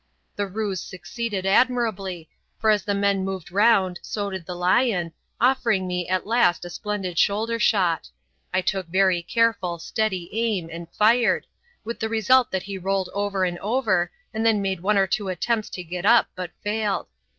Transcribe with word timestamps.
The 0.35 0.47
ruse 0.47 0.81
succeeded 0.81 1.45
admirably, 1.45 2.27
for 2.59 2.71
as 2.71 2.81
the 2.83 2.95
men 2.95 3.23
moved 3.23 3.51
round 3.51 3.99
so 4.01 4.31
did 4.31 4.47
the 4.47 4.55
lion, 4.55 5.13
offering 5.39 5.85
me 5.85 6.07
at 6.09 6.25
last 6.25 6.65
a 6.65 6.71
splendid 6.71 7.19
shoulder 7.19 7.59
shot. 7.59 8.09
I 8.51 8.61
took 8.61 8.87
very 8.87 9.21
careful, 9.21 9.77
steady 9.77 10.27
aim 10.33 10.71
and 10.71 10.87
fired, 10.91 11.45
with 11.83 11.99
the 11.99 12.09
result 12.09 12.49
that 12.49 12.63
he 12.63 12.79
rolled 12.79 13.11
over 13.13 13.43
and 13.43 13.59
over, 13.59 14.11
and 14.33 14.43
then 14.43 14.59
made 14.59 14.79
one 14.79 14.97
or 14.97 15.05
two 15.05 15.27
attempts 15.27 15.69
to 15.69 15.83
get 15.83 16.03
up 16.07 16.29
but 16.33 16.49
failed. 16.63 17.05